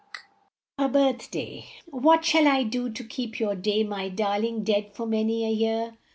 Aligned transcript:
47 0.79 0.83
A 0.83 1.13
BIRTHDAY. 1.13 1.65
HAT 2.05 2.25
shall 2.25 2.47
I 2.47 2.63
do 2.63 2.89
to 2.89 3.03
keep 3.03 3.39
your 3.39 3.53
day, 3.53 3.83
My 3.83 4.09
darling, 4.09 4.63
dead 4.63 4.95
for 4.95 5.05
many 5.05 5.45
a 5.45 5.51
year? 5.51 5.95